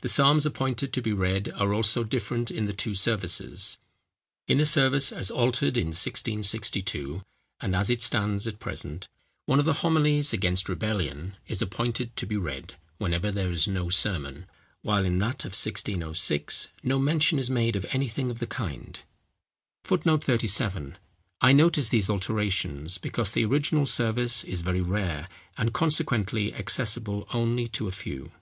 The 0.00 0.08
psalms 0.08 0.44
appointed 0.44 0.92
to 0.94 1.00
be 1.00 1.12
read 1.12 1.52
are 1.54 1.72
also 1.72 2.02
different 2.02 2.50
in 2.50 2.64
the 2.64 2.72
two 2.72 2.92
services. 2.92 3.78
In 4.48 4.58
the 4.58 4.66
service 4.66 5.12
as 5.12 5.30
altered 5.30 5.76
in 5.76 5.92
1662, 5.94 7.22
and 7.60 7.76
as 7.76 7.88
it 7.88 8.02
stands 8.02 8.48
at 8.48 8.58
present, 8.58 9.06
one 9.46 9.60
of 9.60 9.64
the 9.64 9.74
homilies 9.74 10.32
against 10.32 10.68
rebellion 10.68 11.36
is 11.46 11.62
appointed 11.62 12.16
to 12.16 12.26
be 12.26 12.36
read, 12.36 12.74
whenever 12.98 13.30
there 13.30 13.52
is 13.52 13.68
no 13.68 13.90
sermon, 13.90 14.46
while 14.80 15.04
in 15.04 15.18
that 15.18 15.44
of 15.44 15.52
1606, 15.52 16.68
no 16.82 16.98
mention 16.98 17.38
is 17.38 17.48
made 17.48 17.76
of 17.76 17.86
anything 17.90 18.28
of 18.28 18.40
the 18.40 18.46
kind. 18.48 18.98
[Footnote 19.84 20.24
37: 20.24 20.98
I 21.40 21.52
notice 21.52 21.90
these 21.90 22.10
alterations, 22.10 22.98
because 22.98 23.30
the 23.30 23.44
original 23.44 23.86
service 23.86 24.42
is 24.42 24.62
very 24.62 24.80
rare, 24.80 25.28
and 25.56 25.72
consequently 25.72 26.52
accessible 26.54 27.28
only 27.32 27.68
to 27.68 27.86
a 27.86 27.92
few. 27.92 28.32